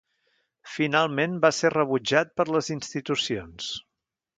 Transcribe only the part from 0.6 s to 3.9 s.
Finalment, va ser rebutjat per les institucions.